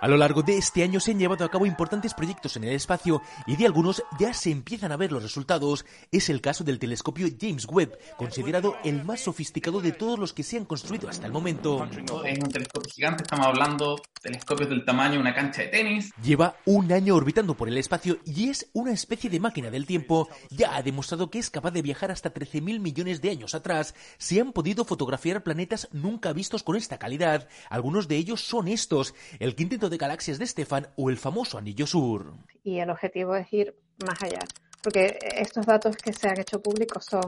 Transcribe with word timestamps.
A 0.00 0.06
lo 0.06 0.16
largo 0.16 0.42
de 0.42 0.56
este 0.56 0.84
año 0.84 1.00
se 1.00 1.10
han 1.10 1.18
llevado 1.18 1.44
a 1.44 1.50
cabo 1.50 1.66
importantes 1.66 2.14
proyectos 2.14 2.56
en 2.56 2.62
el 2.62 2.72
espacio 2.72 3.20
y 3.46 3.56
de 3.56 3.66
algunos 3.66 4.04
ya 4.18 4.32
se 4.32 4.52
empiezan 4.52 4.92
a 4.92 4.96
ver 4.96 5.10
los 5.10 5.24
resultados. 5.24 5.84
Es 6.12 6.28
el 6.28 6.40
caso 6.40 6.62
del 6.62 6.78
telescopio 6.78 7.26
James 7.40 7.66
Webb, 7.68 7.98
considerado 8.16 8.76
el 8.84 9.04
más 9.04 9.22
sofisticado 9.22 9.80
de 9.80 9.90
todos 9.90 10.16
los 10.16 10.32
que 10.32 10.44
se 10.44 10.56
han 10.56 10.66
construido 10.66 11.08
hasta 11.08 11.26
el 11.26 11.32
momento. 11.32 11.84
Es 12.24 12.38
un 12.38 12.48
telescopio 12.48 12.92
gigante, 12.94 13.24
estamos 13.24 13.46
hablando 13.46 13.96
telescopios 14.20 14.68
del 14.68 14.84
tamaño 14.84 15.14
de 15.14 15.20
una 15.20 15.34
cancha 15.34 15.62
de 15.62 15.68
tenis. 15.68 16.12
Lleva 16.22 16.56
un 16.64 16.92
año 16.92 17.14
orbitando 17.14 17.54
por 17.54 17.68
el 17.68 17.78
espacio 17.78 18.18
y 18.24 18.50
es 18.50 18.68
una 18.72 18.92
especie 18.92 19.30
de 19.30 19.40
máquina 19.40 19.70
del 19.70 19.86
tiempo. 19.86 20.28
Ya 20.50 20.76
ha 20.76 20.82
demostrado 20.82 21.30
que 21.30 21.38
es 21.38 21.50
capaz 21.50 21.70
de 21.72 21.82
viajar 21.82 22.10
hasta 22.10 22.32
13.000 22.32 22.80
millones 22.80 23.20
de 23.20 23.30
años 23.30 23.54
atrás. 23.54 23.94
Se 24.18 24.40
han 24.40 24.52
podido 24.52 24.84
fotografiar 24.84 25.42
planetas 25.42 25.88
nunca 25.92 26.32
vistos 26.32 26.62
con 26.62 26.76
esta 26.76 26.98
calidad. 26.98 27.48
Algunos 27.70 28.08
de 28.08 28.16
ellos 28.16 28.42
son 28.42 28.68
estos. 28.68 29.14
El 29.38 29.54
quinteto 29.54 29.87
de 29.88 29.98
galaxias 29.98 30.38
de 30.38 30.46
Stefan 30.46 30.88
o 30.96 31.10
el 31.10 31.16
famoso 31.16 31.58
Anillo 31.58 31.86
Sur. 31.86 32.34
Y 32.62 32.78
el 32.78 32.90
objetivo 32.90 33.34
es 33.36 33.52
ir 33.52 33.74
más 34.06 34.22
allá, 34.22 34.40
porque 34.82 35.18
estos 35.36 35.66
datos 35.66 35.96
que 35.96 36.12
se 36.12 36.28
han 36.28 36.40
hecho 36.40 36.62
públicos 36.62 37.04
son 37.04 37.24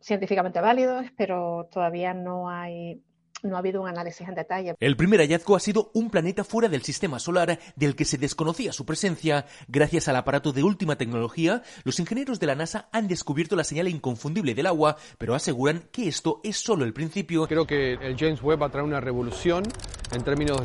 científicamente 0.00 0.60
válidos, 0.60 1.06
pero 1.16 1.68
todavía 1.72 2.14
no 2.14 2.48
hay 2.48 3.02
no 3.42 3.56
ha 3.56 3.58
habido 3.58 3.82
un 3.82 3.88
análisis 3.88 4.26
en 4.26 4.34
detalle. 4.34 4.74
El 4.80 4.96
primer 4.96 5.20
hallazgo 5.20 5.56
ha 5.56 5.60
sido 5.60 5.90
un 5.94 6.10
planeta 6.10 6.44
fuera 6.44 6.68
del 6.68 6.82
sistema 6.82 7.18
solar 7.18 7.58
del 7.76 7.94
que 7.94 8.04
se 8.04 8.18
desconocía 8.18 8.72
su 8.72 8.86
presencia. 8.86 9.46
Gracias 9.68 10.08
al 10.08 10.16
aparato 10.16 10.52
de 10.52 10.62
última 10.62 10.96
tecnología, 10.96 11.62
los 11.84 12.00
ingenieros 12.00 12.40
de 12.40 12.46
la 12.46 12.54
NASA 12.54 12.88
han 12.92 13.08
descubierto 13.08 13.56
la 13.56 13.64
señal 13.64 13.88
inconfundible 13.88 14.54
del 14.54 14.66
agua, 14.66 14.96
pero 15.18 15.34
aseguran 15.34 15.84
que 15.92 16.08
esto 16.08 16.40
es 16.44 16.56
solo 16.56 16.84
el 16.84 16.92
principio. 16.92 17.46
Creo 17.46 17.66
que 17.66 17.92
el 17.94 18.16
James 18.16 18.42
Webb 18.42 18.62
va 18.62 18.66
a 18.66 18.70
traer 18.70 18.86
una 18.86 19.00
revolución 19.00 19.64
en 20.12 20.22
términos 20.22 20.62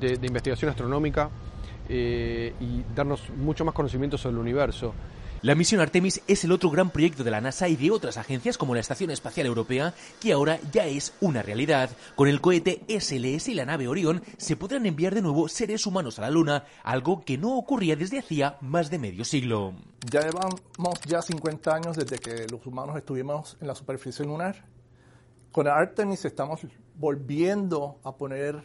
de, 0.00 0.14
investigación 0.26 0.70
astronómica 0.70 1.30
eh, 1.88 2.54
y 2.60 2.82
darnos 2.94 3.28
mucho 3.30 3.64
más 3.64 3.74
conocimiento 3.74 4.18
sobre 4.18 4.34
el 4.34 4.40
universo. 4.40 4.94
La 5.40 5.54
misión 5.54 5.80
Artemis 5.80 6.20
es 6.26 6.42
el 6.42 6.50
otro 6.50 6.68
gran 6.68 6.90
proyecto 6.90 7.22
de 7.22 7.30
la 7.30 7.40
NASA 7.40 7.68
y 7.68 7.76
de 7.76 7.92
otras 7.92 8.16
agencias 8.16 8.58
como 8.58 8.74
la 8.74 8.80
Estación 8.80 9.12
Espacial 9.12 9.46
Europea, 9.46 9.94
que 10.20 10.32
ahora 10.32 10.58
ya 10.72 10.86
es 10.86 11.12
una 11.20 11.42
realidad. 11.42 11.90
Con 12.16 12.26
el 12.26 12.40
cohete 12.40 12.82
SLS 12.88 13.46
y 13.46 13.54
la 13.54 13.64
nave 13.64 13.86
Orión 13.86 14.20
se 14.36 14.56
podrán 14.56 14.84
enviar 14.84 15.14
de 15.14 15.22
nuevo 15.22 15.48
seres 15.48 15.86
humanos 15.86 16.18
a 16.18 16.22
la 16.22 16.30
Luna, 16.30 16.64
algo 16.82 17.24
que 17.24 17.38
no 17.38 17.56
ocurría 17.56 17.94
desde 17.94 18.18
hacía 18.18 18.56
más 18.62 18.90
de 18.90 18.98
medio 18.98 19.24
siglo. 19.24 19.74
Ya 20.10 20.22
llevamos 20.22 21.00
ya 21.06 21.22
50 21.22 21.72
años 21.72 21.96
desde 21.96 22.18
que 22.18 22.48
los 22.50 22.66
humanos 22.66 22.96
estuvimos 22.96 23.56
en 23.60 23.68
la 23.68 23.76
superficie 23.76 24.24
lunar. 24.24 24.64
Con 25.52 25.68
Artemis 25.68 26.24
estamos 26.24 26.66
volviendo 26.96 28.00
a 28.02 28.16
poner 28.16 28.60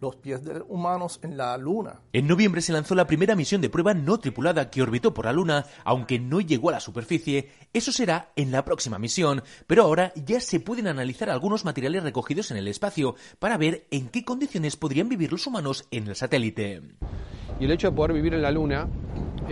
los 0.00 0.16
pies 0.16 0.44
de 0.44 0.62
humanos 0.68 1.20
en 1.22 1.36
la 1.36 1.56
Luna. 1.58 2.00
En 2.12 2.26
noviembre 2.26 2.62
se 2.62 2.72
lanzó 2.72 2.94
la 2.94 3.06
primera 3.06 3.36
misión 3.36 3.60
de 3.60 3.70
prueba 3.70 3.94
no 3.94 4.18
tripulada 4.18 4.70
que 4.70 4.82
orbitó 4.82 5.12
por 5.12 5.26
la 5.26 5.32
Luna, 5.32 5.66
aunque 5.84 6.18
no 6.18 6.40
llegó 6.40 6.70
a 6.70 6.72
la 6.72 6.80
superficie. 6.80 7.50
Eso 7.72 7.92
será 7.92 8.32
en 8.36 8.50
la 8.50 8.64
próxima 8.64 8.98
misión, 8.98 9.42
pero 9.66 9.82
ahora 9.82 10.12
ya 10.16 10.40
se 10.40 10.60
pueden 10.60 10.86
analizar 10.86 11.30
algunos 11.30 11.64
materiales 11.64 12.02
recogidos 12.02 12.50
en 12.50 12.56
el 12.56 12.68
espacio 12.68 13.14
para 13.38 13.58
ver 13.58 13.86
en 13.90 14.08
qué 14.08 14.24
condiciones 14.24 14.76
podrían 14.76 15.08
vivir 15.08 15.32
los 15.32 15.46
humanos 15.46 15.86
en 15.90 16.08
el 16.08 16.16
satélite. 16.16 16.82
Y 17.58 17.64
el 17.66 17.72
hecho 17.72 17.90
de 17.90 17.96
poder 17.96 18.14
vivir 18.14 18.32
en 18.34 18.42
la 18.42 18.50
Luna 18.50 18.88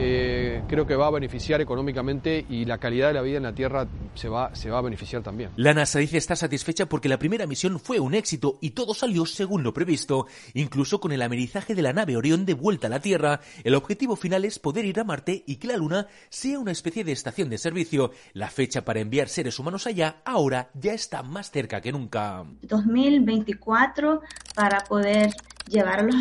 eh, 0.01 0.63
creo 0.69 0.87
que 0.87 0.95
va 0.95 1.09
a 1.09 1.11
beneficiar 1.11 1.61
económicamente 1.61 2.47
y 2.49 2.65
la 2.65 2.79
calidad 2.79 3.09
de 3.09 3.15
la 3.15 3.23
vida 3.23 3.39
en 3.39 3.43
la 3.43 3.53
Tierra 3.53 3.89
se 4.15 4.29
va, 4.29 4.55
se 4.55 4.71
va 4.71 4.79
a 4.79 4.83
beneficiar 4.83 5.25
también. 5.25 5.51
La 5.57 5.75
NASA 5.75 5.99
dice 5.99 6.19
estar 6.19 6.37
satisfecha 6.37 6.87
porque 6.87 7.09
la 7.09 7.19
primera 7.19 7.49
misión 7.49 7.81
fue 7.81 7.99
un 7.99 8.15
éxito 8.15 8.59
y 8.61 8.71
todo 8.71 8.95
salió 8.95 9.27
según 9.27 9.65
lo 9.65 9.73
previsto, 9.73 10.27
incluso 10.55 11.01
con 11.01 11.11
el 11.11 11.21
amerizaje 11.21 11.75
de 11.75 11.83
la 11.83 11.93
nave 11.93 12.17
Orión 12.17 12.47
de 12.47 12.55
vuelta 12.55 12.87
a 12.87 12.91
la 12.91 13.01
Tierra. 13.01 13.41
El 13.65 13.75
objetivo 13.75 14.15
final 14.15 14.45
es 14.45 14.61
poder 14.61 14.85
ir 14.85 15.01
a 15.01 15.05
Marte 15.05 15.43
y 15.47 15.57
que 15.57 15.67
la 15.67 15.77
Luna 15.77 16.07
sea 16.29 16.61
una 16.61 16.71
especie 16.71 17.03
de 17.03 17.11
estación 17.11 17.51
de 17.51 17.59
servicio. 17.59 18.13
La 18.35 18.51
fecha 18.51 18.85
para 18.85 19.01
enviar 19.01 19.29
seres 19.29 19.59
humanos 19.59 19.89
allá 19.89 20.23
ahora 20.25 20.71
ya 20.75 20.93
está 20.93 21.25
más 21.25 21.51
cerca 21.51 21.81
que 21.81 21.91
nunca. 21.91 22.45
2024 22.63 24.21
para 24.55 24.85
poder 24.85 25.31
llevar 25.69 26.01
a 26.01 26.03
los 26.03 26.17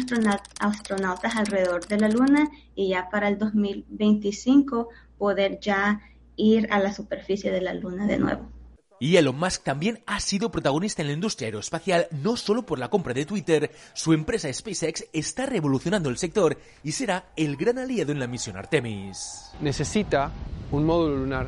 astronautas 0.59 1.35
alrededor 1.35 1.85
de 1.87 1.99
la 1.99 2.09
Luna 2.09 2.49
y 2.75 2.89
ya 2.89 3.09
para 3.09 3.27
el 3.27 3.37
2025 3.37 4.89
poder 5.17 5.59
ya 5.59 6.01
ir 6.35 6.67
a 6.71 6.79
la 6.79 6.93
superficie 6.93 7.51
de 7.51 7.61
la 7.61 7.73
Luna 7.73 8.05
de 8.05 8.17
nuevo. 8.17 8.57
Y 8.99 9.15
Elon 9.17 9.37
Musk 9.37 9.63
también 9.63 9.99
ha 10.07 10.19
sido 10.19 10.49
protagonista 10.49 11.01
en 11.03 11.09
la 11.09 11.13
industria 11.13 11.47
aeroespacial, 11.47 12.07
no 12.23 12.35
solo 12.35 12.65
por 12.65 12.79
la 12.79 12.89
compra 12.89 13.13
de 13.13 13.25
Twitter, 13.25 13.71
su 13.93 14.13
empresa 14.13 14.51
SpaceX 14.51 15.05
está 15.13 15.45
revolucionando 15.45 16.09
el 16.09 16.17
sector 16.17 16.57
y 16.83 16.91
será 16.93 17.25
el 17.35 17.57
gran 17.57 17.77
aliado 17.77 18.11
en 18.11 18.19
la 18.19 18.25
misión 18.25 18.57
Artemis. 18.57 19.51
Necesita 19.61 20.31
un 20.71 20.83
módulo 20.83 21.15
lunar 21.17 21.47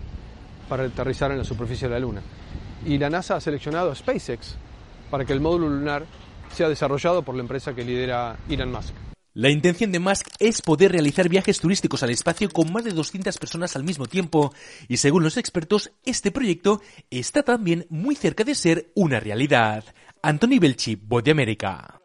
para 0.67 0.83
aterrizar 0.83 1.31
en 1.31 1.39
la 1.39 1.43
superficie 1.43 1.87
de 1.87 1.95
la 1.95 1.99
Luna. 1.99 2.21
Y 2.85 2.99
la 2.99 3.09
NASA 3.09 3.35
ha 3.35 3.41
seleccionado 3.41 3.91
a 3.91 3.95
SpaceX 3.95 4.55
para 5.09 5.25
que 5.25 5.33
el 5.33 5.41
módulo 5.41 5.69
lunar 5.69 6.05
sea 6.53 6.69
desarrollado 6.69 7.23
por 7.23 7.35
la 7.35 7.41
empresa 7.41 7.73
que 7.73 7.83
lidera 7.83 8.37
Elon 8.49 8.71
Musk. 8.71 8.93
La 9.33 9.49
intención 9.49 9.91
de 9.91 9.99
Musk 9.99 10.27
es 10.39 10.61
poder 10.61 10.91
realizar 10.91 11.29
viajes 11.29 11.59
turísticos 11.59 12.03
al 12.03 12.09
espacio 12.09 12.49
con 12.49 12.73
más 12.73 12.83
de 12.83 12.91
200 12.91 13.37
personas 13.37 13.75
al 13.75 13.83
mismo 13.83 14.07
tiempo, 14.07 14.53
y 14.87 14.97
según 14.97 15.23
los 15.23 15.37
expertos, 15.37 15.91
este 16.03 16.31
proyecto 16.31 16.81
está 17.09 17.43
también 17.43 17.85
muy 17.89 18.15
cerca 18.15 18.43
de 18.43 18.55
ser 18.55 18.91
una 18.95 19.19
realidad. 19.19 19.85
Anthony 20.21 20.59
Belchi, 20.59 20.95
Voz 20.95 21.23
de 21.23 21.31
América. 21.31 21.98